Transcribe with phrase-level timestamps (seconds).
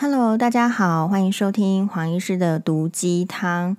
[0.00, 3.76] Hello，大家好，欢迎收听黄医师的毒鸡汤。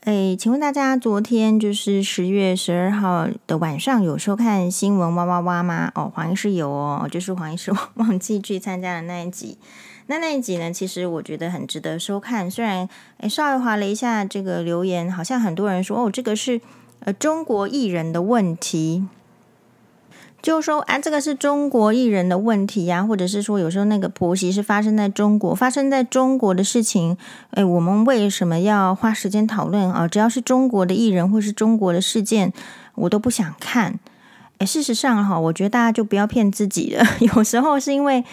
[0.00, 5.92] 诶，请问大家昨天就是十月十二号的晚上有收看新闻哇哇哇吗？
[5.94, 9.56] 哦，黄医师有哦，就是黄医师 忘记去参加的那一集。
[10.08, 12.50] 那那一集呢，其实我觉得很值得收看。
[12.50, 12.88] 虽然
[13.18, 16.60] 诶稍微划了一下这个留言，好像很多人说哦，这个是
[17.04, 19.06] 呃中国艺人的问题。
[20.42, 27.16] 就是说啊，这个是中国艺人的问题呀，或者是说，有时候那个婆媳是发生在中国，发生在中国的事情，
[27.52, 30.08] 哎，我们为什么要花时间讨论啊？
[30.08, 32.52] 只要是中国的艺人或是中国的事件，
[32.96, 34.00] 我都不想看。
[34.58, 38.24] 哎，事实上哈，我觉得大家就不要骗自己了， 有时候是因为。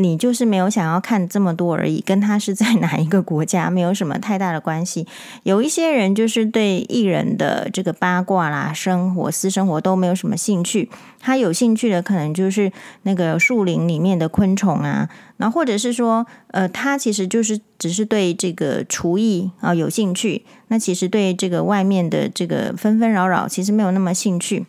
[0.00, 5.06] 你就是没有想要看这么多而已，跟他是在哪一个国家没有什么太大的关系。
[5.42, 12.70] 有一些人就是对艺人的这个八卦啦、生活、私生活都没有什么兴趣，他有兴趣的可能就是
[13.02, 24.64] 那个树林里面的昆虫啊，然后或者是说，呃，他其实就是只是对这个厨艺啊有兴趣，那其实对这个外面的这个纷纷扰扰其实没有那么兴趣。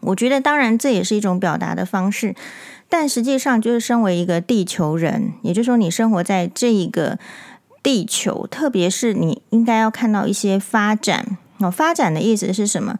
[0.00, 2.34] 我觉得，当然这也是一种表达的方式。
[2.88, 7.18] 但实际上，就是身为一个地球人，也就是说，你生活在这一个
[7.82, 11.36] 地球，特别是你应该要看到一些发展。
[11.58, 12.98] 哦，发展的意思是什么？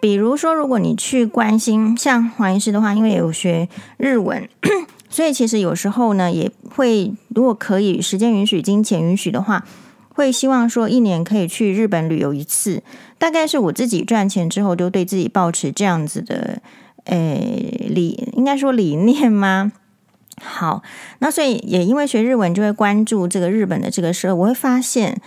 [0.00, 4.48] 比如说，如果你去关心，像黄医师的话，因为有学日文，
[5.10, 9.64] 所以其实有时候呢，也会如果可以，时间允许、金钱允许的话，
[10.10, 12.82] 会希望说一年可以去日本旅游一次。
[13.18, 16.60] 大概是我自己赚钱之后，就对自己保持这样子的。
[17.04, 19.72] 诶，理应该说理念吗？
[20.42, 20.82] 好，
[21.20, 24.32] 那所以也因为学日文，就会关注这个日本的这个事。
[24.32, 25.20] 我会发现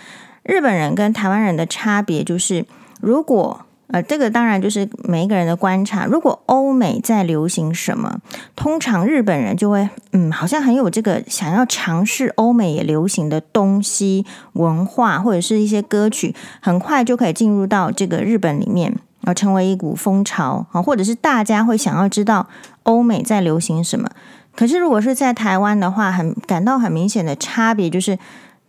[0.43, 2.65] 日本人跟台湾人的差别就是，
[2.99, 6.05] 如果呃，这个当然就是每一个人的观察。
[6.05, 8.19] 如果欧美在流行什么，
[8.53, 18.93] 通常日本人就会嗯，好像很有这个想要尝试欧美也流行的东西、文化或者是一些歌曲，很快就可以进入到这个日本里面。
[19.23, 22.47] 而成为一股风潮啊，或者是大家会想要知道
[22.83, 24.09] 欧美在流行什么。
[24.55, 28.17] 可是如果是在台湾的话，很感到很明显的差别，就是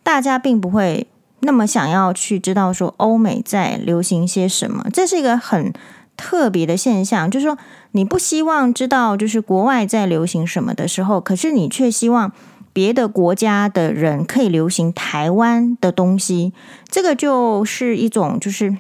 [0.03, 1.07] 大家并不会
[1.41, 4.85] 那么想要去知道说欧美在流行些什么。
[4.93, 5.73] 这是一个很
[6.17, 7.57] 特别的现象，就是说
[7.93, 12.33] 你不希望知道就是国外在流行什么的时候，可是你却希望
[12.73, 16.53] 别的国家的人可以流行台湾的东西。
[16.89, 18.77] 这个就是一种就是。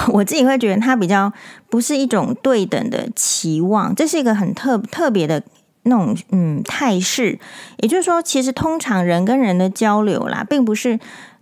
[0.12, 1.32] 我自己会觉得它比较
[1.68, 5.42] 不是一种对等的期望，这是一个很特特别的
[5.84, 7.38] 那种嗯态势。
[7.78, 10.98] 也就是说，其实通常人跟人的交流啦，并不是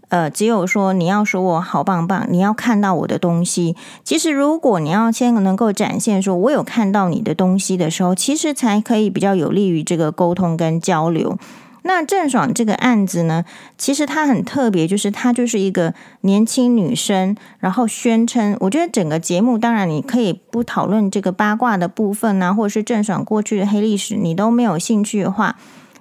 [0.09, 3.77] 呃只有说你要说我好棒棒，你要看到我的东西。
[4.05, 11.39] 其实如果你要先能够展现说我有看到你的东西的时候，其实才可以比较有利于这个沟通跟交流。
[11.85, 13.45] 那郑爽这个案子呢，
[13.77, 25.57] 其实她很特别，就是她就是一个年轻女生，然后宣称，我觉得整个节目，当然你可以不讨论这个八卦的部分啊，或者是郑爽过去的黑历史，你都没有兴趣的话，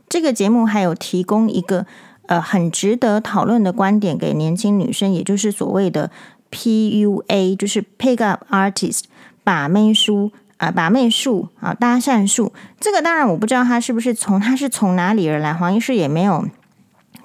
[0.07, 1.85] 这个节目还有提供一个
[2.27, 6.11] 呃很值得讨论的观点给年轻女生，也就是所谓的
[6.51, 9.05] PUA，就是 Pick Up Artist
[9.43, 10.31] 把妹书。
[10.61, 16.45] 啊，把妹术啊，搭讪术，这个当然我不知道他是不是从他是从哪里而来，黄医师也没有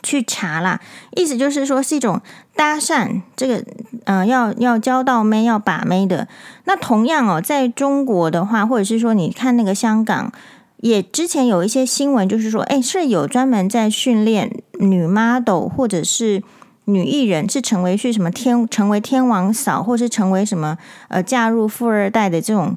[0.03, 0.81] 去查啦。
[1.15, 2.23] 意思就是说是一种
[2.55, 3.63] 搭讪，这个
[4.05, 6.27] 呃要要交到妹要把妹的。
[6.65, 10.33] 那同样哦，在中国的话，或者是说你看那个香港，
[10.79, 16.43] 也之前有一些新闻，就是说，诶，是有专门在训练女 model 或者是
[16.87, 22.75] 女艺人，是成为去什么天成为天王嫂，或是成为什么呃嫁入富二代的这种。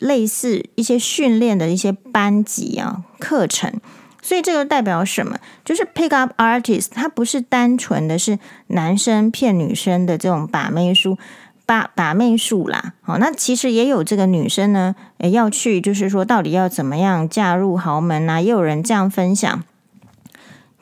[0.00, 3.80] 类似一些训练的一些班级啊课程，
[4.22, 5.38] 所以这个代表什么？
[5.64, 11.18] 就是 pick up artist，它不是单纯的是男生骗女生的这种把妹术，
[11.66, 12.94] 把把妹术啦。
[13.02, 18.40] 好，那其实也有这个女生呢，也要去，就是说到底要怎么样嫁入豪门啊？
[18.40, 19.62] 也有人这样分享。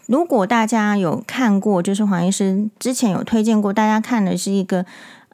[0.07, 4.87] 如果大家有看过，就是黄医师之前有推荐过大家看的是一个。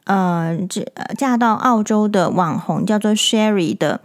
[0.05, 0.85] 呃，这
[1.17, 4.01] 嫁到澳洲的网红叫做 Sherry 的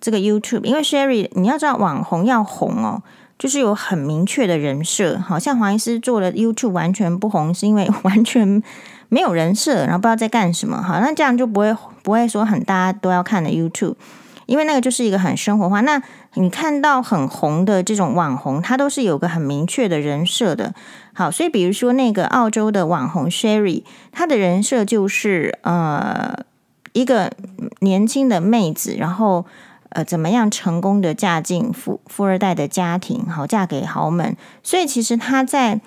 [0.00, 3.02] 这个 YouTube，因为 Sherry 你要知道网红要红哦，
[3.38, 5.18] 就是有很明确的人设。
[5.18, 8.62] 好像黄医师做的 YouTube 完全不红，是因为完全
[9.08, 10.82] 没有人设，然后不知道在干什么。
[10.82, 13.94] 好，那这样就不会不会说很大家都要看的 YouTube。
[14.46, 16.02] 因为那个就是一个很生活化，那
[16.34, 20.74] 你看到很红的这种网红，他都是有个很明确的人设的。
[21.12, 26.34] 好，所以比如说那个澳洲的网红 Sherry，他的人设就是呃
[26.94, 27.30] 一个
[27.80, 29.44] 年轻的妹子，然后
[29.90, 34.34] 呃怎么样成功的嫁进富富二代的家庭，好嫁给豪门。
[34.62, 35.82] 所以其实他在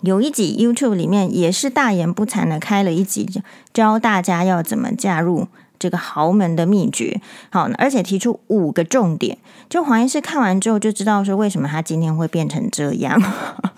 [0.00, 5.46] 有一集 YouTube 里面也是大言不惭的开了一集，教大家要怎么嫁入。
[5.80, 9.38] 这个豪门的秘诀，好，而且提出五个重点。
[9.70, 13.20] 就黄医师看完之后就知道说，为什么他今天会变成这样。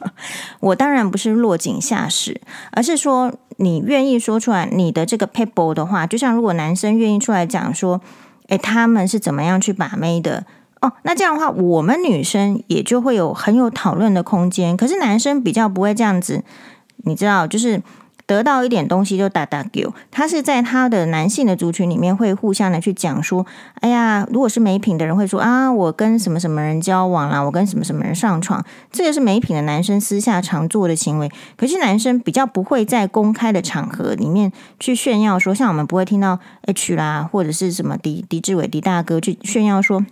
[0.59, 2.41] 我当然不是落井下石，
[2.73, 8.01] 而是说你愿意说出来你的这个 people 的话，就像如果男生愿意出来讲说，
[8.49, 10.45] 诶，他们是怎么样去把妹的
[10.81, 14.77] 哦，那这样的话，我们女生也就会有很有讨论的空间。
[14.77, 16.43] 可是男生比较不会这样子，
[17.05, 17.81] 你知道，就是。
[18.33, 23.45] 得到一点东西就打打给，他是在他的男性的族群里面会互相的去讲说，
[23.81, 31.31] 哎呀，如果是没品的人会说啊，我跟什么什么人交往啦，我跟什么什么人上床，这个是没品的男生私下常做的行为。
[31.57, 34.51] 可是男生比较不会在公开的场合里面
[34.81, 40.07] 去炫耀说，像我们不会听到 H 啦，或者是什么狄狄志伟狄大哥去炫耀说。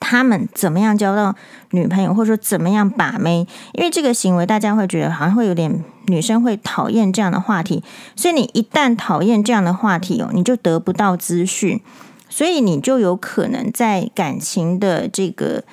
[0.00, 1.34] 他们怎么样交到
[1.70, 3.46] 女朋友，或者说怎么样把妹？
[3.72, 7.82] 因为这个行为，大家会觉得好像会有点女生会讨厌这样的话题，
[8.16, 11.80] 所以你一旦讨厌这样的话题哦，你就得不到资讯，
[12.28, 15.64] 所以你就有可能在感情的这个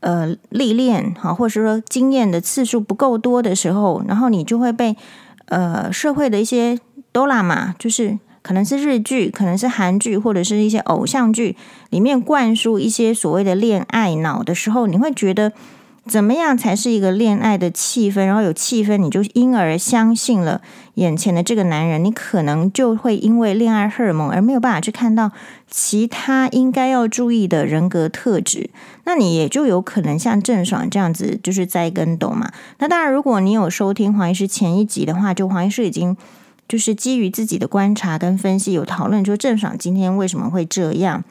[0.00, 4.96] 呃历练哈，或者说经验的次数不够多的时候，然后你就会被
[5.46, 6.78] 呃社会的一些
[7.12, 8.18] 哆啦嘛，就是。
[8.44, 11.56] 可能是日剧，可能是韩剧，或者是一些偶像剧
[11.88, 15.50] 里面灌输一些所谓的恋爱脑的时候，你会觉得
[16.06, 18.26] 怎么样才是一个恋爱的气氛？
[18.26, 20.60] 然后有气氛，你就因而相信了
[20.96, 25.32] 眼前的这个男人，你可能就会因为恋爱荷尔蒙而没有办法去看到
[25.70, 28.68] 其他应该要注意的人格特质。
[29.04, 32.52] 那你也就有可能像郑爽这样子，就是栽跟斗嘛。
[32.80, 36.14] 那当然，如果你有收听黄医师前一集的话，就黄医师已经。
[36.68, 41.22] 就是基于自己的观察跟分析，有讨论说郑爽今天为什么会这样。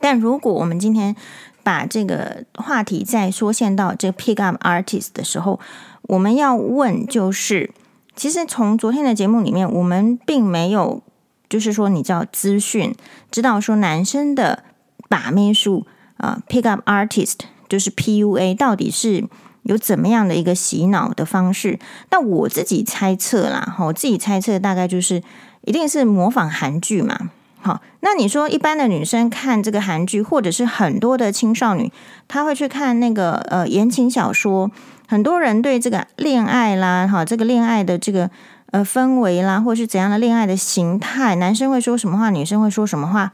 [0.00, 1.14] 但如果我们今天
[1.62, 5.60] 把这个话题再缩限到这个 pick up artist 的时候，
[6.02, 7.70] 我们要问就是，
[8.16, 11.02] 其实从昨天的节目里面，我们并没有
[11.48, 12.94] 就是说你知道资讯，
[13.30, 14.64] 知道说男生的
[15.08, 19.24] 把妹术啊，pick up artist 就是 PUA 到底是。
[19.64, 21.78] 有怎么样的一个洗脑的方式？
[22.10, 25.22] 那我自己猜测啦，哈，我自己猜测大概就是
[25.62, 27.18] 一定是模仿韩剧嘛。
[27.60, 31.90] 好，那你说一般的女生看这个韩剧，或者是很多的青少女，
[32.28, 34.70] 她会去看那个呃言情小说。
[35.06, 38.30] 很多人对这个恋爱啦，哈，这个恋爱的这个
[38.70, 43.32] 呃氛围啦，或是怎样的恋爱的形态，男生会说什么话，女生会说什么话，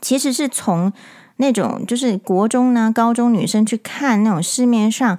[0.00, 0.92] 其实是从。
[1.38, 5.18] 那种就是国中呢、高中女生去看那种市面上，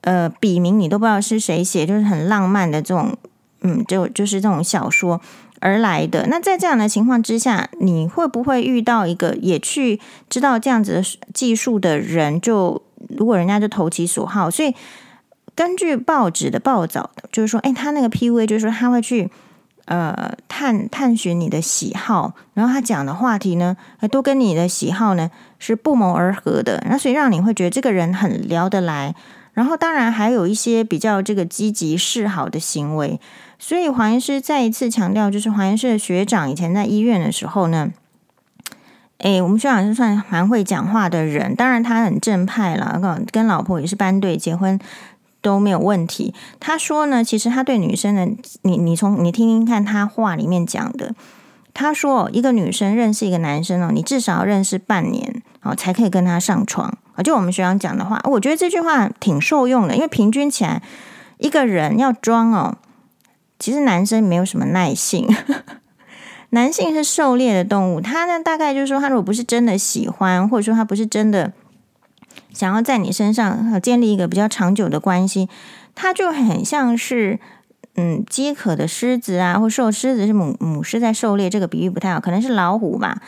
[0.00, 3.16] 呃，笔名你都不知道是谁写，就是很浪漫的这种，
[3.60, 5.20] 嗯，就就是这种小说
[5.58, 6.26] 而来的。
[6.28, 11.02] 那在这样的情况之下，你会不会遇到一个也去知道这样子的
[11.34, 12.40] 技术的人？
[12.40, 14.74] 就如果人家就投其所好，所以
[15.54, 19.30] 根据报纸的报道，就是说，哎，他那个 P V 就是说他会去。
[19.90, 23.76] 呃，探探寻你的喜好，然后他讲的话题呢，
[24.08, 25.28] 都跟你的喜好呢
[25.58, 29.16] 是不谋而合的，那所以让你会觉得这个人很聊得来。
[29.52, 33.20] 然后当然还有一些比较这个积极示好的行为。
[33.58, 37.90] 所以黄医师再一次强调，就是黄医师的学长以前在医院的时候呢，
[39.18, 44.78] 诶，我们学长是算蛮会讲话的人，当然他很正派了，跟老婆也是班对结婚。
[45.40, 46.34] 都没有问题。
[46.58, 48.26] 他说呢，其实他对女生的，
[48.62, 51.14] 你你从你听听看他话里面讲的。
[51.72, 57.22] 他说，一个女生认识一个男生哦，你至少要认识半年哦，才可以跟他上床啊。
[57.22, 60.82] 就我们学长讲的话，我觉得这句话挺受用的，因为平均起来，
[61.38, 62.76] 一个人要装哦，
[63.58, 65.26] 其实男生没有什么耐性。
[66.50, 71.52] 男性是狩猎的动物，他呢大概就是说，他如果不是真的喜欢，或者说他不是真的。
[72.52, 75.48] 想要在你身上建立一个比较长久的关系，
[75.94, 77.38] 它就很像是
[77.96, 83.20] 嗯饥渴的狮子啊，或受狮子是母母狮在狩猎，这个比喻不太好，可能是老虎吧。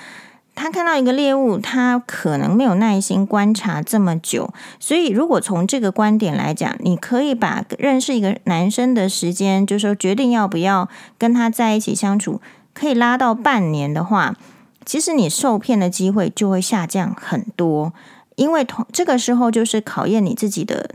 [0.55, 12.43] 他看到一个猎物，他可能没有耐心观察这么久，所以如果从这个观点来讲，你可以把认识一个男生的时间，就是说决定要不要跟他在一起相处，
[12.75, 14.37] 可以拉到半年的话，
[14.85, 17.95] 其实你受骗的机会就会下降很多。
[18.37, 20.95] 因为同这个时候就是考验你自己的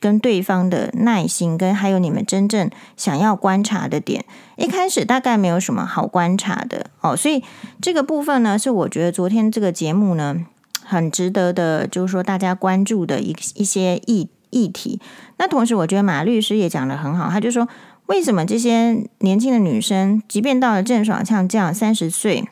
[0.00, 4.24] 跟对方的耐心，跟还有你们真正想要观察的点。
[4.56, 7.42] 一开始大概没有什么好观察的哦，所以
[7.80, 10.44] 这个部分呢，是我觉得昨天这个节目呢
[10.84, 15.00] 很值得的，就是说大家关注的一一些议议题。
[15.38, 17.68] 那同时，我觉得马律师也讲得很好，他就说
[18.06, 22.48] 为什么这些年轻的女生，即便到了郑爽像这样三十岁。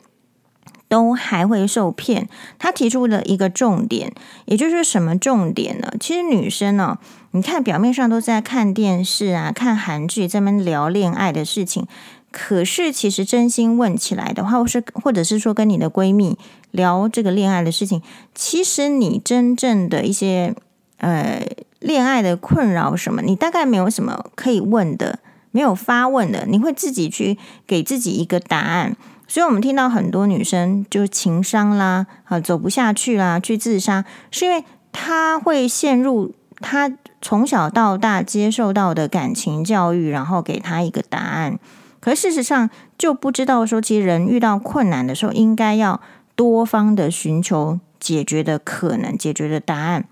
[0.91, 2.27] 都还会受骗。
[2.59, 5.93] 他提出了一个重点，也就是什么重点呢？
[6.01, 11.87] 其实女生呢、哦，你看表面上都在看电视啊、看韩剧，在那边聊恋爱的事情。
[12.29, 16.37] 可是其实真心问起来的话，或是或者是说跟你的闺蜜
[16.71, 18.01] 聊这个恋爱的事情，
[18.35, 20.53] 其实你真正的一些
[20.97, 21.41] 呃
[21.79, 25.19] 恋爱的困扰什么，你大概没有什么可以问的。
[25.53, 28.95] 没有发问的，你会自己去给自己一个答案。
[29.31, 41.57] 所以，我们听到很多女生就情伤啦，啊，走不下去啦，去自杀，是因为她会陷入她从小到大接受到的感情教育，然后给她一个答案。
[42.01, 46.01] 可事实上，就不知道说，其实人遇到困难的时候，应该要
[46.35, 50.03] 多方的寻求解决的可能，解决的答案。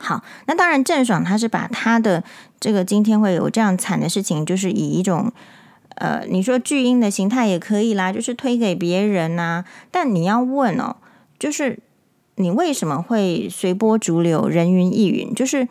[0.00, 2.24] 好，那当然，郑爽她是把她的
[2.58, 5.30] 这个今天会有这样惨的事情，就是以一种
[5.98, 10.96] 呃，你说巨婴的形态也可以啦，就是推给别人呐、但你要问哦，
[11.38, 11.78] 就是
[12.36, 15.34] 你为什么会随波逐流、人云亦云？
[15.34, 15.68] 就是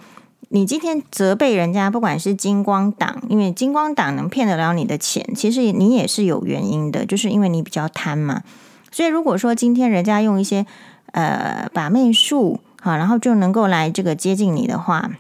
[0.50, 8.44] 你今天责备人家，不管是金光党，因为金光党能骗得了你的钱，其实你也是有原因的，就是因为你比较贪嘛。
[8.92, 10.66] 所以如果说今天人家用一些
[11.12, 12.60] 呃把妹术。
[12.80, 15.12] 好，然后就能够来这个接近你的话，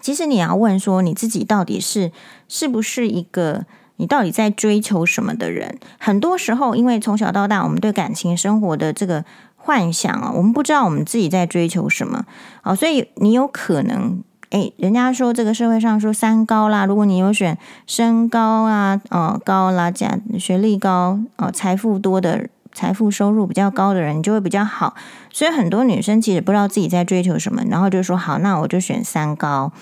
[0.00, 2.10] 其实你要问说你自己到底是
[2.48, 3.64] 是不是一个
[3.96, 5.78] 你到底在追求什么的人？
[5.98, 9.24] 很多时候，因为从小到大我们对感情生活的这个
[9.56, 12.24] 幻想啊，我们不知道我们自己在追求什么。
[12.62, 22.48] 好，所以你有可能，诶，人家说这个社会上说三高啦，如果你有选身高啊，哦高啦，加学历高，哦财富多的。
[22.72, 24.94] 财富收入比较高的人，你就会比较好。
[25.32, 29.72] 所以很多女生其实不知道自己在追求什么，然后就说好，那我就选三高。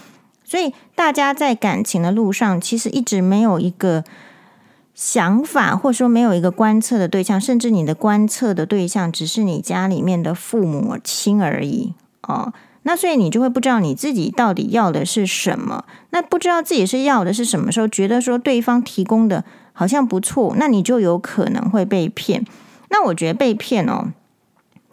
[0.44, 4.04] 所以大家在感情的路上，其实一直没有一个
[4.94, 12.52] 想法，或者说没有一个观测的对象，甚至你的观测的对象只是你家里面的父母亲而已哦。
[12.86, 15.86] 那所以你就会不知道你自己到底要的是什么。
[16.10, 22.44] 那不知道自己是要的是什么时候，觉得说对方提供的好像不错，那你就有可能会被骗。
[22.90, 24.12] 那我觉得被骗哦，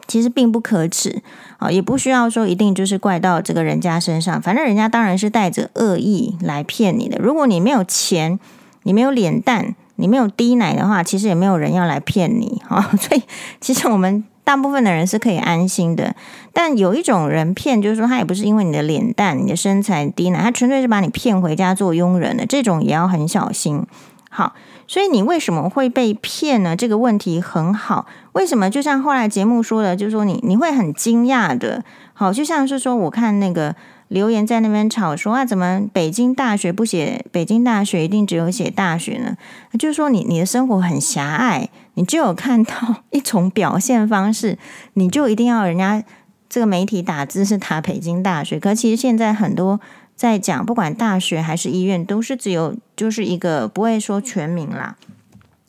[0.07, 1.21] 其实并不可耻
[1.61, 4.41] 啊，也不需要说一定就是怪到这个人家身上。
[4.41, 7.19] 反正人家当然是带着恶意来骗你的。
[7.19, 8.39] 如果你没有钱，
[8.81, 12.81] 你没有脸蛋，你没有低奶的话，其实也没有人要来骗你啊。
[12.99, 13.21] 所以，
[13.59, 16.15] 其实我们大部分的人是可以安心的。
[16.51, 22.43] 但有一种人骗，就是说他也不是因为你的脸蛋、你的身材低奶，他纯粹是把你骗回家做佣人的。
[22.47, 23.85] 这种也要很小心。
[24.31, 24.53] 好。
[24.91, 26.75] 所以你为什么会被骗呢？
[26.75, 28.07] 这个问题很好。
[28.33, 28.69] 为什么？
[28.69, 31.81] 就像后来节目说的，就是说你你会很惊讶的。
[32.11, 33.73] 好，就像是说，我看那个
[34.09, 39.37] 留言在那边吵说啊，怎么北京大学不写北京大学，一定只有写大学呢？
[39.79, 42.75] 就是说你你的生活很狭隘，你就有看到
[43.11, 44.57] 一种表现方式，
[44.95, 46.03] 你就一定要人家
[46.49, 48.59] 这个媒体打字是打北京大学。
[48.59, 49.79] 可其实现在很多。
[50.21, 54.95] 在讲，不管大学还是医院，都是只有就是一个不会说全名啦。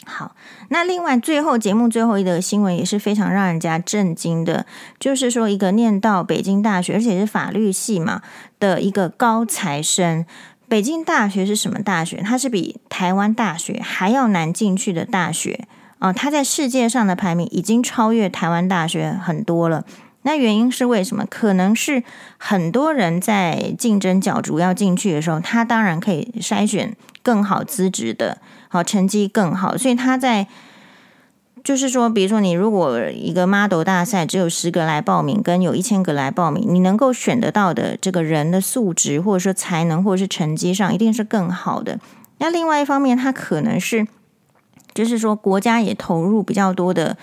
[0.05, 0.37] 好，
[0.69, 4.67] 那另外最后节目最后一个新闻也是非常让人家震惊的，
[5.01, 8.21] 就是说一个念到北京大学，而且是法律系嘛
[8.61, 10.27] 的一个高材生。
[10.69, 12.19] 北京大学是什么大学？
[12.19, 15.67] 它是比台湾大学还要难进去的大学
[15.99, 16.13] 啊！
[16.13, 19.87] 它在世界上的排名已经超越台湾大学很多了。
[20.25, 21.27] 那原因是为什么？
[21.29, 22.05] 可能是
[22.39, 28.39] 很多人在竞争角逐要进去的时候，他当然可以筛选更好资质的，
[28.69, 30.47] 好成绩更好，所以他在
[31.65, 41.99] 就是说，比如说你如果一个 model 大赛只有十个来报名，跟有一千个来报名，你能够选得到的这个人的素质，或者说才能，或者是成绩上，一定是更好的。
[42.39, 44.07] 那另外一方面，他可能是
[44.95, 47.17] 就是说国家也投入比较多的。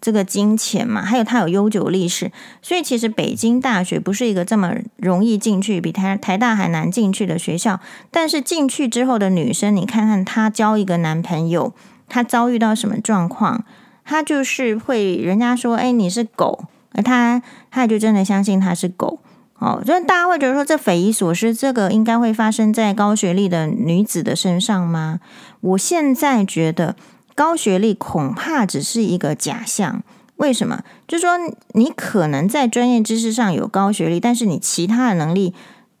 [0.00, 2.30] 这个金钱嘛，还有它有悠久历史，
[2.62, 7.80] 所以其实北京大学不是一个这么容易进去，比台台大还难进去的学校。
[8.10, 11.72] 但是进去之后的女生，你看看她交一个男朋友，
[12.08, 13.64] 她遭遇到什么状况？
[14.04, 19.18] 她就是会人家说，哎，你是狗，而她她也就真的相信她是狗。
[19.58, 25.18] 哦，所以大家会觉得说，这匪夷所思，这个应该会发生在高学历的女子的身上吗？
[25.60, 26.94] 我现在觉得。
[27.38, 30.02] 高学历恐怕只是一个假象，
[30.38, 30.82] 为什么？
[31.06, 31.36] 就是说
[31.74, 35.54] 你可能在专业知识上有高学历，但是你其他的能力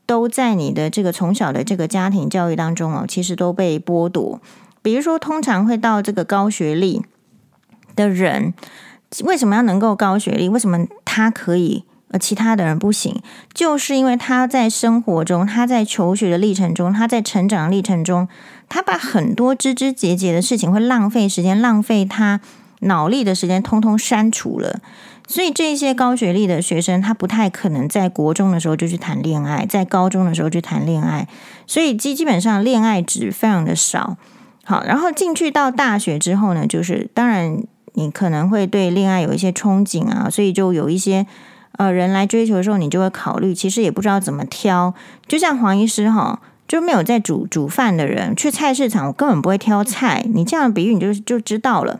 [0.04, 4.40] 都在你的这个从小的这个家庭教育当中哦，其实都被剥夺。
[4.82, 7.02] 比如说，通常会到这个高学历
[7.94, 8.52] 的人，
[9.22, 10.48] 为什么要能够高学历？
[10.48, 11.84] 为什么他可以？
[12.10, 18.26] 而其他的人不行，就是因为他在生活中，他在求学的历程中，他在成长的历程中，
[18.68, 22.40] 他把很多枝枝节节的事情会浪费时间，浪费他
[22.80, 24.80] 脑力的时间通通删除了。
[25.26, 31.28] 所以这些高学历的学生，他不太可能在国中的时候就去谈恋爱，在高中的时候去谈恋爱，
[31.66, 34.16] 所以基基本上恋爱值非常的少。
[34.64, 41.26] 好，然后进去到大学之后呢，就是当然你可能会对恋爱有一些憧憬啊，所以就有一些
[41.72, 44.94] 呃人来追求的时候，你就会考虑，其实也不知道怎么挑。
[45.26, 50.24] 就像黄医师哈，就没有在煮煮饭的人，去菜市场我根本不会挑菜。
[50.32, 51.98] 你这样比喻，你就就知道了。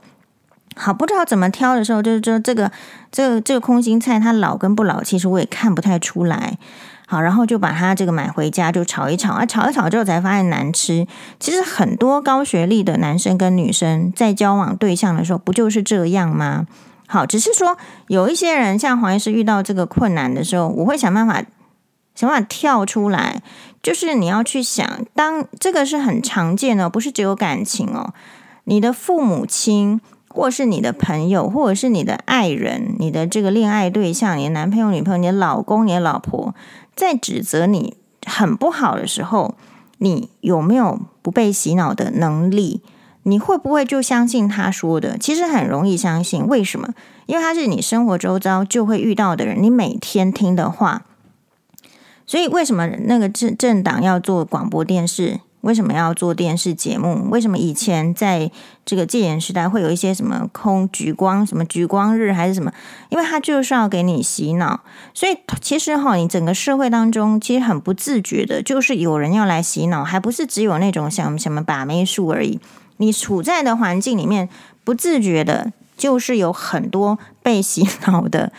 [0.76, 2.70] 好，不知道怎么挑的时候，就是说这个
[3.10, 6.58] 这个这个空心菜它老跟不老，其实我也看不太出来。
[7.06, 11.06] 好，然后就把它这个买回家就炒一炒啊，炒一炒之后才发现难吃。
[11.40, 16.66] 其实很多高学历的男生跟女生在交往对象的时候，不就是这样吗？
[17.06, 21.42] 好，只是说有一些人像黄医师遇到这个困难的时候，我会想办法
[22.14, 23.42] 想办法跳出来，
[23.88, 28.12] 就是你要去想，当这个是很常见的，不是只有感情哦，
[28.64, 30.00] 你的父母亲。
[30.30, 36.54] 或是你的朋友，或者是你的爱人，你的这个恋爱对象，你的男朋友、女朋友，你的老公、你的老婆，
[36.94, 39.54] 在指责你很不好的时候，
[39.96, 42.82] 你有没有不被洗脑的能力？
[43.22, 45.16] 你会不会就相信他说的？
[45.16, 46.90] 其实很容易相信，为什么？
[47.24, 51.06] 因为他是你生活周遭就会遇到的人，你每天听的话。
[52.28, 55.40] 所以为什么那个政政党要做广播电视？
[55.62, 57.28] 为什么要做电视节目？
[57.30, 58.48] 为什么以前在
[58.86, 62.72] 这个戒严时代会有一些什么空橘光、什么橘光日还是什么？
[63.08, 64.80] 因为他就是要给你洗脑。
[65.12, 72.60] 所以其实哈，你整个社会当中其实很不自觉的，就是有人要来洗脑，还不是只有那种像什么把妹术而已。
[72.98, 74.48] 你处在的环境里面，
[74.84, 78.52] 不自觉的，就是有很多被洗脑的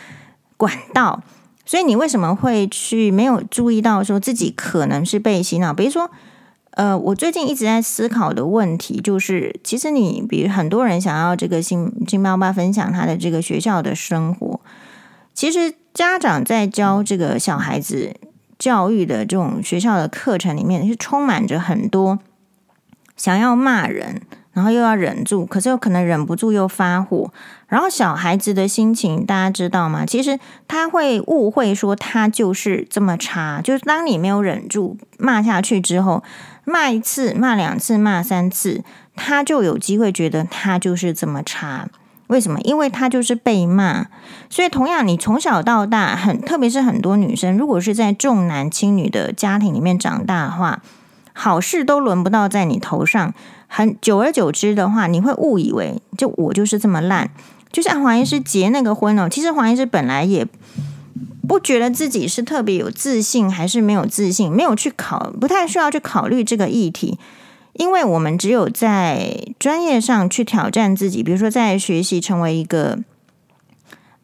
[0.58, 1.22] 管道。
[1.70, 5.72] 所以你为什么会去没有注意到说自己可能是被洗脑？
[5.72, 6.10] 比如说。
[6.74, 14.60] 呃，我最近一直在思考的问题就是，其实你比如很多人想要这个新新妈妈分享他的这个学校的生活，
[15.34, 18.14] 其实家长在教这个小孩子
[18.56, 22.20] 教育的这种学校的课程里面，是充满着很多
[23.16, 24.22] 想要骂人。
[24.60, 27.32] 然后又要忍住，可是又可能忍不住又发火。
[27.66, 30.04] 然后小孩子的心情，大家知道吗？
[30.04, 33.62] 其实他会误会说他就是这么差。
[33.64, 36.22] 就是当你没有忍住骂下去之后，
[36.66, 38.84] 骂一次、骂两次、骂三次，
[39.16, 41.88] 他就有机会觉得他就是这么差。
[42.26, 42.60] 为什么？
[42.60, 44.08] 因为他就是被骂。
[44.50, 50.82] 所以同样，你从小到大，很特别是很多女生，如果是在重男轻女的家庭里面长大的话，
[51.32, 53.32] 好事都轮不到在你头上。
[53.72, 57.30] 很久而久之的话，你会误以为就我就是这么烂。
[57.70, 60.44] 就像黄医师结那个婚哦，其实黄医师本来也
[61.46, 67.16] 不觉得自己是特别有自信，还是没有自信，没有去考，不太需要去考虑这个议题。
[67.74, 72.98] 因为我们只有在专业上去挑战自己，比如说在学习成为一个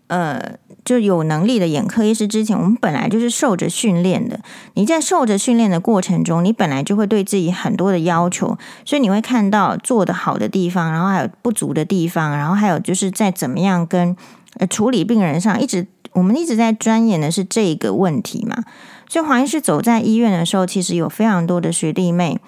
[0.09, 0.59] 呃。
[0.87, 4.41] 就有能力的眼科医师之前，我们本来就是受着训练的。
[4.75, 14.17] 你在受着训练的过程中，你本来就会对自己很多的要求，所以你会看到做得好的地方，然后还有不足的地方，然后还有就是在怎么样跟
[14.59, 18.63] 呃处理病人上，一直我们一直在钻研的是这个问题嘛。
[19.09, 22.39] 所以黄医师走在医院的时候，其实有非常多的学弟妹。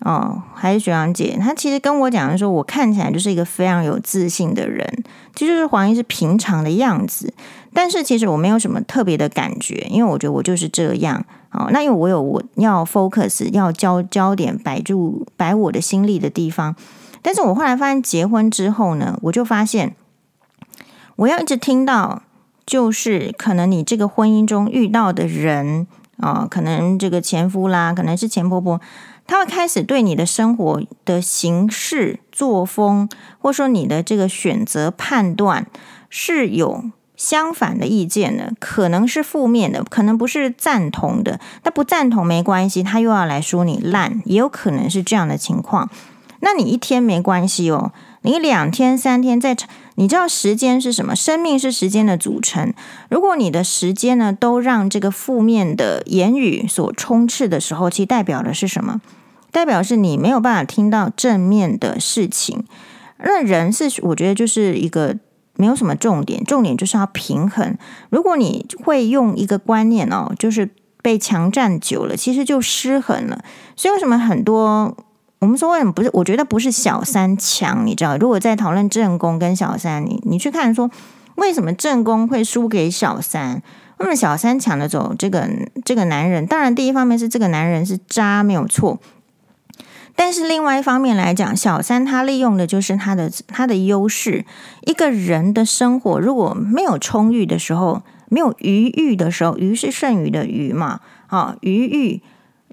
[0.00, 4.86] 哦，还是学长姐，她其实跟我讲的说，我看起来就是一个非常有自信的人，
[5.34, 7.32] 其实就是黄医师平常的样子。
[7.76, 11.22] 但是其实我没有什么特别的感觉，因为我觉得我就是这样。
[11.50, 16.74] 哦，那因为我有我要 focus 要焦焦点摆住摆我的心力的地方。
[17.20, 19.94] 但是我后来发现，结婚之后呢，我就发现
[21.16, 22.22] 我要一直听到，
[22.64, 25.86] 就是可能你这个婚姻中遇到的人
[26.16, 28.80] 啊，哦，可能这个前夫啦，可能是前婆婆。
[29.26, 33.08] 他会开始对你的生活的形式、作风，
[33.38, 35.66] 或说你的这个选择判断
[36.08, 36.84] 是有
[37.16, 41.40] 相反的意见呢，可能是负面的，可能不是赞同的。
[41.64, 45.90] 那不赞同没关系，他又要来说你烂，也有可能是这样的情况。
[46.40, 47.92] 那你一天没关系哦。
[48.20, 49.56] 你两天三天在，
[49.94, 51.14] 你知道时间是什么？
[51.14, 52.74] 生命是时间的组成。
[53.08, 59.00] 如果你的时间呢，都让这个负面的言语所充斥的时候，其实代表的是什么？
[59.50, 62.64] 代表是你没有办法听到正面的事情。
[63.18, 65.16] 那人是，我觉得就是一个
[65.56, 67.76] 没有什么重点，重点就是要平衡。
[68.10, 70.70] 如果你会用一个观念哦，就是
[71.02, 73.42] 被强占久了，其实就失衡了。
[73.74, 74.96] 所以为什么很多？
[75.38, 76.10] 我们说为什么不是？
[76.14, 78.16] 我觉得不是小三强，你知道？
[78.16, 80.90] 如果在讨论正宫跟小三，你你去看说，
[81.36, 83.62] 为什么正宫会输给小三？
[83.98, 85.48] 为什么小三抢得走这个
[85.84, 86.46] 这个男人？
[86.46, 88.98] 当然，第一方面是这个男人是渣，没有错。
[90.16, 94.44] 但是另外一方面来讲，小三他利用的就是他的他的优势。
[94.86, 102.22] 一个人的生活如果没有充裕的时候，没有余裕的时候，余是剩余的余嘛，啊，余裕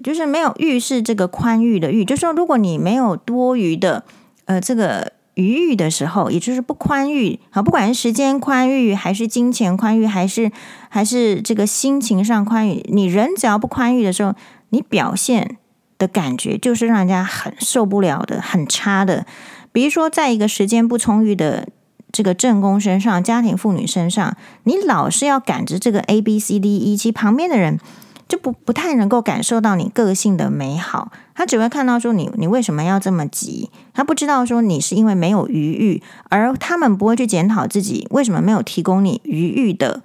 [0.02, 4.04] 就是没有裕是这个宽裕的裕，就说如果你没有多余的
[4.46, 10.50] 呃这个余裕的时候，也就是不宽裕啊，不管是时间宽裕，还是金钱宽裕，还是
[10.88, 14.34] 还是这个心情上宽裕，你人只要不宽裕的时候，
[14.70, 15.58] 你表现
[15.98, 19.26] 的感觉就是让人家很受不了的，很差的。
[19.72, 21.68] 比如说，在一个时间不充裕的
[22.12, 27.80] 这个正宫身上，家庭妇女身上，你老是要赶着这个 A B C D E，其实旁边的人
[28.28, 40.02] 就不不太能够感受到你个性的美好，他只会看到说你你为什么要这么急，他不知道说你是因为没有余裕，而他们不会去检讨自己为什么没有提供你余裕的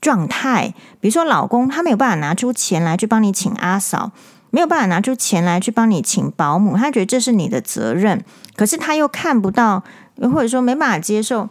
[0.00, 0.74] 状态。
[1.00, 4.10] 比如说，老公他没有办法拿出钱来去帮你请阿嫂。
[4.52, 8.22] 没有办法拿出钱来去帮你请保姆，他觉得这是你的责任，
[8.54, 9.82] 可是他又看不到，
[10.20, 11.48] 或者说没办法接受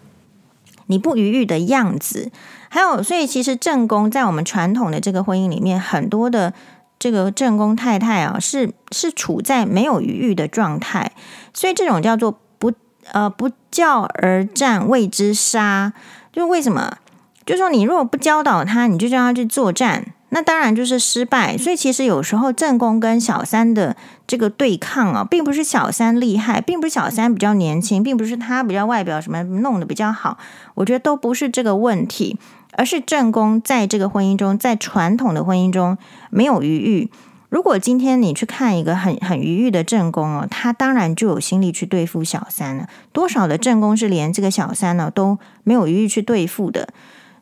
[0.86, 2.32] 你不愉悦的样子。
[2.70, 6.54] 还有，所以其实正宫在我们传统的这个婚姻里面，很多的
[7.00, 11.12] 这个正宫太太啊，是是处在没有愉悦的状态，
[11.56, 12.72] 所以这种叫做不
[13.12, 15.92] 呃不教而战谓之杀，
[16.32, 16.98] 就为什么？
[17.44, 20.14] 就说你如果不教导他，你就叫他去作战。
[20.34, 30.38] 那当然就是失败，所以其实有时候正宫跟小三的这个对抗啊，并不是小三厉害，并不是小三比较年轻，并不是他比较外表什么弄得比较好，
[30.76, 32.38] 我觉得都不是这个问题，
[32.78, 35.98] 而是正宫在这个婚姻中，在传统的婚姻中
[36.30, 37.12] 没有余裕。
[37.50, 42.88] 如果今天你去看一个很很余裕的正宫哦，他当然就有心力去对付小三了。
[43.12, 46.88] 多少的正宫是连这个小三呢都没有余裕去对付的，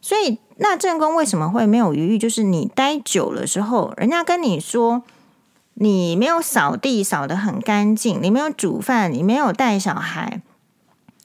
[0.02, 0.40] 所以。
[0.60, 2.18] 那正宫为什么会没有余裕？
[2.18, 5.04] 就是你待久了之后，人家跟你说
[5.74, 10.42] 你没有扫地扫得很干净，你没有煮饭，你没有带小孩，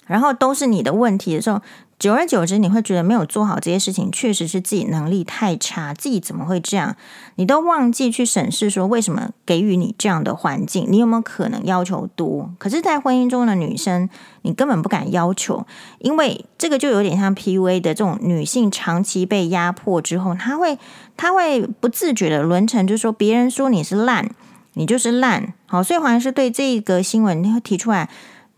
[0.06, 1.60] 然后都是你的问题的时候。
[2.04, 6.96] 久而久之，你会觉得没有做好这些事情，确实是自己能力太差，自己怎么会这样？
[7.36, 10.84] 你都忘记去审视说，为什么给予你这样的环境？
[10.90, 12.52] 你有没有可能要求多？
[12.58, 14.10] 可是，在婚姻中的女生，
[14.42, 15.66] 你根本不敢要求，
[16.00, 20.78] 因为这个就有点像 PUA 的这种女性长期被压迫之后，她会
[21.16, 24.28] 她会不自觉的沦成，就是说别人说你是烂，
[24.74, 25.54] 你就是烂。
[25.64, 28.10] 好，所以黄医师对这个新闻你会提出来。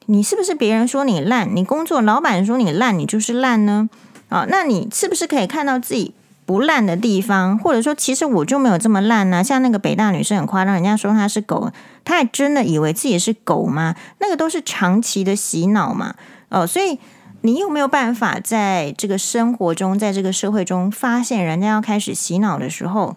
[0.07, 1.55] 你是不是别人说你烂？
[1.55, 3.88] 你工作老板说你烂，你就是烂呢？
[4.29, 6.14] 啊，那你是不是可以看到自己
[6.45, 7.59] 不烂的地方？
[7.59, 9.42] 或者说，其实我就没有这么烂呢？
[9.42, 11.73] 像那个北大女生很夸张，人家说她是狗，
[12.05, 13.95] 她还真的以为自己是狗吗？
[14.19, 16.14] 那个都是长期的洗脑嘛。
[16.49, 16.99] 哦，所以
[17.42, 23.16] 你有没有办法在这个生活中，在这个社会中发现人家要开始洗脑的时候，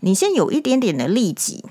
[0.00, 1.64] 你先有一点点的利己。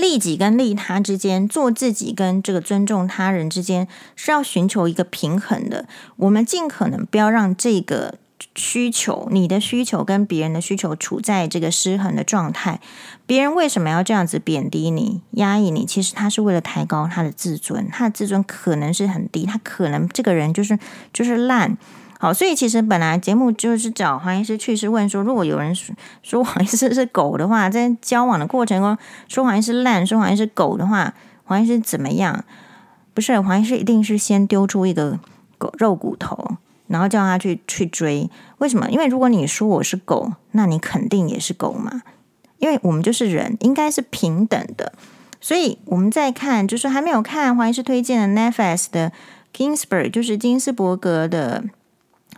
[0.00, 3.86] 利己跟利他之间，做自己跟这个尊重他人之间，
[4.16, 5.86] 是要寻求一个平衡的。
[6.16, 8.14] 我们尽可能不要让这个
[8.54, 12.80] 需求，你的需求跟别人的需求处在这个失衡的状态。
[13.26, 15.84] 别人为什么要这样子贬低你、压抑你？
[15.84, 20.78] 其实他是为了抬高他的自尊，他的自尊可能是很低，他可能这个人就是
[21.12, 21.76] 就是烂。
[22.22, 32.44] 好，所以其实本来节目就是找黄医师去是问说，如果有人说说黄医师是狗的话，在交往的过程中说黄医师烂，说黄医师狗的话，黄医师怎么样？
[33.14, 35.18] 不是黄医师一定是先丢出一个
[35.56, 36.56] 狗肉骨头，
[36.88, 38.28] 然后叫他去去追。
[38.58, 38.90] 为什么？
[38.90, 42.02] 因为如果你说我是狗，那你肯定也是狗嘛。
[42.58, 44.92] 因为我们就是人，应该是平等的。
[45.40, 49.10] 所以我们在看，就是还没有看黄医师推荐的 Netflix 的
[49.56, 51.64] kingsburg 就是金斯伯格的。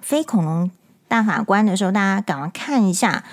[0.02, 0.70] 非恐龙
[1.08, 3.24] 大法官的时候，大家赶快看一下，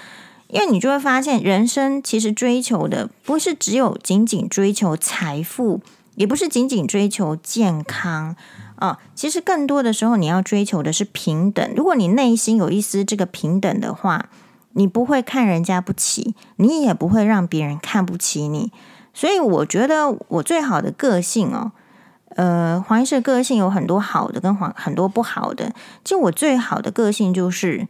[0.48, 5.82] 因为你就会发现，人生其实追求的不是只有仅仅追求财富，
[6.16, 8.36] 也不是仅仅追求健康
[8.76, 8.98] 啊、哦。
[9.16, 11.74] 其实更多的时候，你要追求的是平等。
[11.76, 14.30] 如果你内心有一丝这个平等的话，
[14.74, 18.72] 你不会看人家不起，你也不会让别人看不起你。
[19.14, 21.72] 所以，我觉得我最好的个性哦。
[22.40, 25.74] 呃，黄医师的个性有很多好的，跟黄很多不好的。
[26.06, 27.86] 就我最好的个性就是，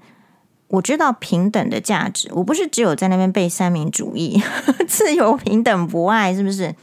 [0.69, 2.31] 我知道平等的价值。
[2.33, 4.41] 我不是只有在那边背三民主义，
[4.89, 6.73] 自由、平等、博爱，是不是？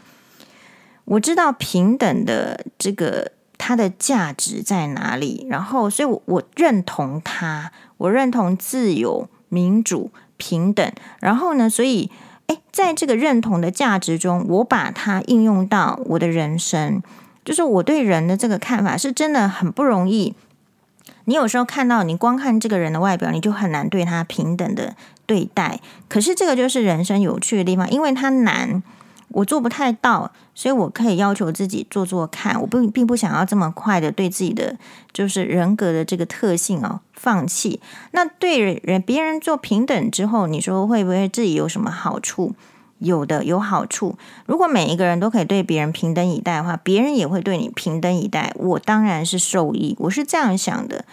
[1.07, 10.89] 我知道平等的这个它的价值在哪里，然后，所以我我认同它，我认同自由、民主、平等。
[11.19, 12.13] 然后呢，所以，
[12.47, 17.03] 诶，在这个认同的价值中，我把它应用到我的人生。
[17.47, 20.35] 就是我对人的这个看法是真的很不容易。
[21.25, 25.81] 你有时候看到，你光看这个人的外表，你就很难对他平等的对待。
[26.09, 28.83] 可是这个就是人生有趣的地方，因为它难。
[29.31, 32.59] 我做不太到，所以我可以要求自己做做看。
[32.61, 34.77] 我不并不想要这么快的对自己的
[35.13, 37.81] 就是人格的这个特性哦放弃。
[38.13, 42.55] 那对人别人做平等之后，你说会不会自己有什么好处？
[42.99, 44.17] 有的有好处。
[44.47, 48.53] 如果每一个人都可以对别人平等以待的话，别人也会对你平等以待。
[48.57, 51.05] 我当然是受益，我是这样想的。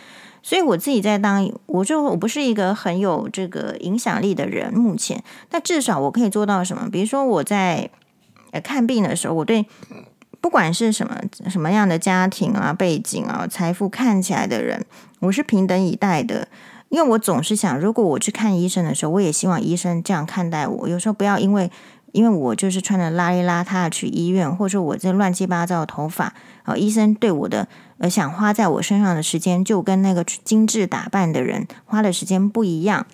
[0.41, 6.89] 所以我自己在当，我就我不是一个很有这个影响力的人，目前，但至少我可以做到什么？
[6.91, 7.89] 比如说我在。
[8.63, 9.65] 看病的时候，我对
[10.39, 11.19] 不管是什么
[11.49, 14.85] 什么样的家庭啊、背景啊、财富看起来的人，
[15.21, 16.47] 我是平等以待的。
[16.93, 20.87] 因为我总是想，如果我去看医生的时候，我也希望医生这样看待我。
[20.87, 21.71] 有时候不要因为
[22.11, 33.07] 因为我就是穿的邋里邋遢去医院，或者说我这乱七八糟的头发，啊，医生对我的呃想花在我身上的时间，就跟那个精致打扮的人花的时间不一样。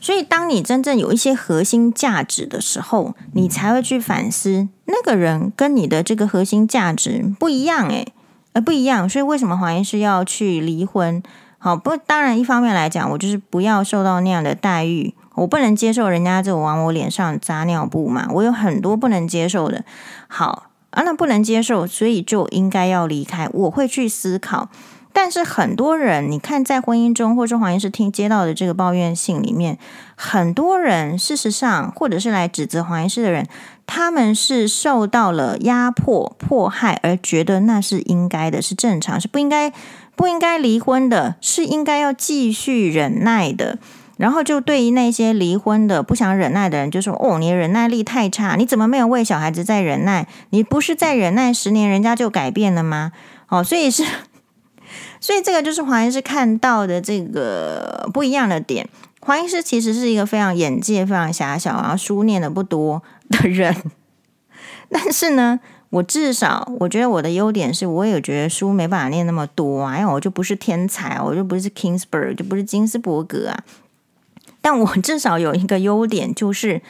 [0.00, 8.10] 所以，当你真正有一些核心价值的时候，你才会去反思那个人跟你的这个核心价值不一样，诶，
[8.54, 9.06] 呃，不一样。
[9.06, 11.22] 所以，为什么黄医师要去离婚？
[11.64, 19.84] 好，不，当然，一方面来讲，我就是不要受到那样的待遇，我不能接受人家就往我脸上扎尿布嘛，我有很多不能接受的。
[20.26, 23.48] 好啊，那不能接受，所以就应该要离开。
[23.52, 24.68] 我会去思考。
[25.14, 29.78] 但是很多人，你看在婚姻中，或者说黄医师听接到的这个抱怨信里面，
[30.16, 33.46] 很多人事实上，或者是来指责黄医师的人，
[33.86, 39.70] 他们是受到了压迫、迫害，而觉得那是应该的，是正常，是不应该
[40.22, 43.80] 不应该离婚的，是应该要继续忍耐的。
[44.18, 50.28] 然后就对于那些离婚的不想忍耐的人，就说：“哦，你忍耐力太差，你怎么没有为小孩子在忍耐？
[50.50, 53.10] 你不是在忍耐十年，人家就改变了吗？”
[53.50, 54.04] 哦，所以是。
[55.18, 58.88] 所以这个就是黄医师看到的这个不一样的点。
[59.22, 63.74] 黄医师其实是一个非常眼界非常狭小，然后书念的不多的人。
[64.88, 65.58] 但是呢，
[65.92, 73.62] 我至少我觉得我的优点是，我也觉得书没办法念那么多啊，因为我就不是天才，我就不是 Kingsburg，就不是金斯伯格啊。
[74.62, 76.80] 但我至少有一个优点，就是，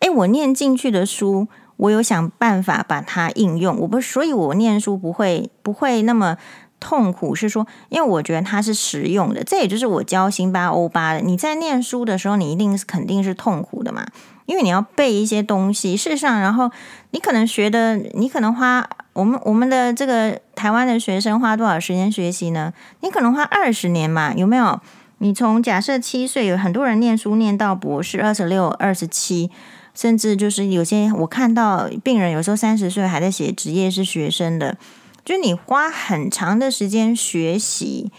[0.00, 3.78] 哎，我念进去的书，我有想办法把它应用。
[3.80, 6.36] 我不，所以我念书不会不会那么。
[6.82, 11.20] 痛苦是说，因为我觉得它是实用的，这也就是我教辛巴欧巴的。
[11.20, 14.06] 你在念书的时候，你一定是肯定是痛苦的嘛，
[14.50, 15.96] 因为你要背一些东西。
[15.96, 16.68] 事实上，然后
[17.12, 22.72] 你可能学的，你可能花我们我们的这个台湾的学生花多少时间学习呢？
[23.02, 24.80] 你可能花二十年嘛，有没有？
[25.18, 29.50] 你从假设七岁，有很多人念书念到博士，二十六、二十七，
[29.94, 34.76] 甚至就是有些我看到病人有时候三十岁还在写职业是学生的。
[35.24, 38.10] 就你花很长的时间学习，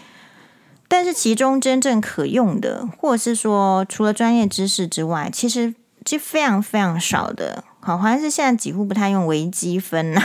[0.86, 5.74] 但是其中真正可用的，或是说除了专业知识之外，其实
[6.06, 7.64] 是非常非常少的。
[7.80, 10.22] 好，好像是现在几乎不太用微积分呐。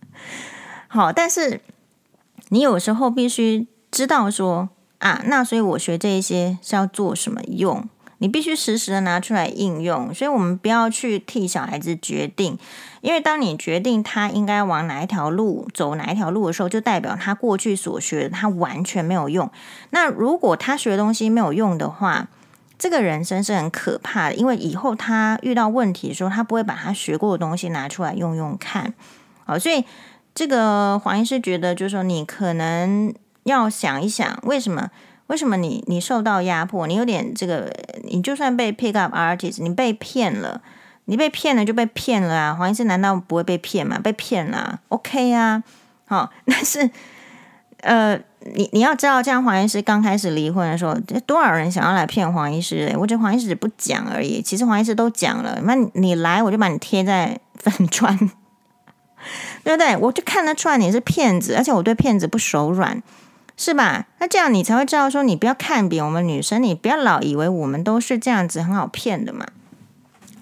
[0.88, 1.60] 好，但是
[2.48, 7.88] 你有时候必须知道说啊，那所以我学这一些是要做什么用？
[8.18, 12.56] 你必须实时的拿出来应用，所以我们不要去替小孩子决定，
[13.00, 19.50] 因为当你决定他应该往哪一条路走，哪一条路的时候，就代表他过去所学的他完全没有用。
[19.90, 22.28] 那如果他学的东西没有用的话，
[22.82, 28.92] 这个人生是很可怕的，因为以后他遇到问题的时候，他不会把他学过的东西拿出来用用看。
[29.44, 29.84] 好，所以
[30.34, 33.14] 这个黄医师觉得，就是说你可能
[33.44, 34.90] 要想一想，为什么？
[35.28, 36.88] 为什么你你受到压迫？
[36.88, 40.60] 你有点这个，你就算被 pick up artist，你被骗了，
[41.04, 42.52] 你被骗了就被骗了啊！
[42.52, 44.00] 黄医师难道不会被骗吗？
[44.02, 45.62] 被骗了，OK 啊，
[46.06, 46.90] 好， 但是
[47.82, 48.18] 呃，
[48.54, 50.94] 你你要知道，这样黄医师刚开始离婚的时候，
[51.26, 52.94] 多少人想要来骗黄医师？
[52.98, 55.60] 我觉得黄医师不讲而已，其实黄医师都讲了。
[55.62, 58.16] 那你来，我就把你贴在 粉砖，
[59.62, 59.96] 对不对？
[59.96, 63.02] 我就看得出来你是骗子，而且我对骗子不手软。
[63.54, 64.06] 是吧？
[64.18, 69.46] 那这样你才会知道说，你不要看扁我们女生，你不要老以为我们都是这样子很好骗的嘛。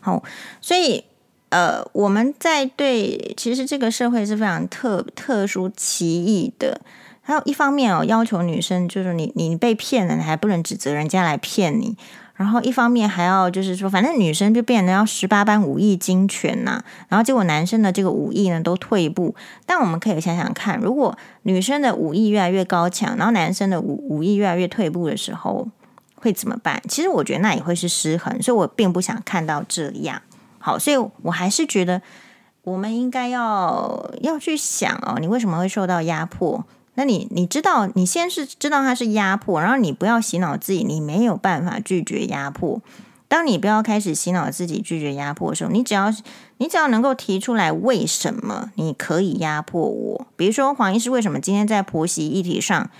[0.00, 0.22] 好，
[0.60, 1.04] 所以
[1.50, 6.80] 呃，我们在对，其实这个社会是非常特特殊奇异的。
[7.22, 11.96] 还有一方面哦，要求女生就是你你被骗了，你还不能指责人家来骗你。
[12.35, 16.83] 然后一方面还要就是说，反正女生就变得要十八般武艺精全呐。
[17.09, 19.35] 然后结果男生的这个武艺呢都退步。
[19.66, 25.68] 但我们可以想想看，如果女生的武艺越来越高强，然后男生的武武艺越来越退步的时候，
[26.14, 26.83] 会怎么办？
[26.88, 30.22] 其实我觉得那也会是失衡，所以我并不想看到这样。
[30.59, 32.00] 好，所以我还是觉得
[32.62, 36.64] 我们应该要要去想哦，你为什么会受到压迫？
[36.94, 42.83] 那你你知道，你先是知道它是压迫，然后你不要洗脑自己，你没有办法拒绝压迫。
[43.29, 46.12] 当你不要开始洗脑自己拒绝压迫的时候，你只要
[46.59, 52.90] 你只要能够提出来为什么你可以压迫我，比如说黄医师为什么今天在婆媳议题上，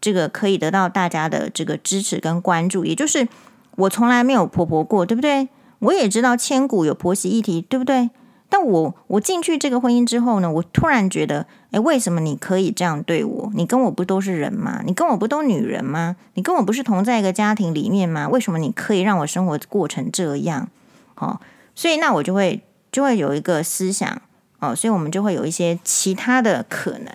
[0.00, 3.28] 这个可以得到大家的这个支持跟关注，也就是
[3.76, 5.50] 我从来没有婆婆过，对不对？
[5.80, 8.08] 我也知道千古有婆媳议题，对不对？
[8.48, 13.50] 但我我进去这个婚姻之后呢，我突然觉得，诶，为什么你可以这样对我？
[13.54, 14.82] 你跟我不都是人吗？
[14.84, 16.16] 你跟我不都女人吗？
[16.34, 18.28] 你跟我不是同在一个家庭里面吗？
[18.28, 20.68] 为什么你可以让我生活过成这样？
[21.16, 21.40] 哦，
[21.74, 24.22] 所以那我就会就会有一个思想
[24.60, 27.08] 哦，所以我们就会有一些其他的可能。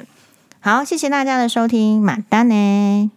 [0.60, 3.12] 好，谢谢大家的收听，马丹呢。